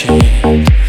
[0.00, 0.79] change.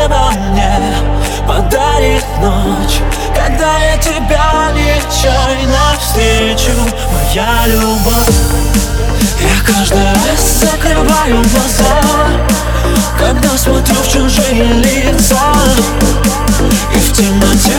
[0.00, 0.94] Небо мне
[1.46, 3.00] подарит ночь
[3.34, 6.70] Когда я тебя нечаянно встречу
[7.12, 8.30] Моя любовь
[9.40, 12.00] Я каждый раз закрываю глаза
[13.18, 15.52] Когда смотрю в чужие лица.
[16.94, 17.77] И в темноте